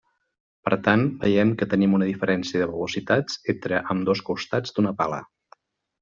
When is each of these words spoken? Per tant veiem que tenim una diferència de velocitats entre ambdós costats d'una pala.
Per 0.67 0.71
tant 0.87 1.01
veiem 1.25 1.49
que 1.59 1.67
tenim 1.73 1.91
una 1.97 2.07
diferència 2.13 2.61
de 2.63 2.67
velocitats 2.73 3.37
entre 3.57 3.83
ambdós 3.95 4.23
costats 4.31 4.75
d'una 4.79 4.95
pala. 5.03 5.21